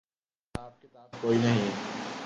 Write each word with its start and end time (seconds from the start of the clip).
حساب 0.55 0.81
کتاب 0.81 1.21
کوئی 1.21 1.37
نہیں۔ 1.37 2.11